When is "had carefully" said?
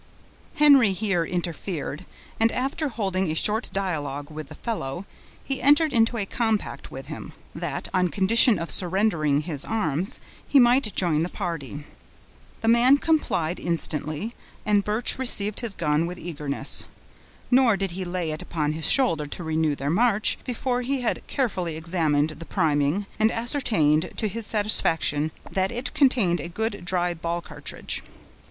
21.01-21.75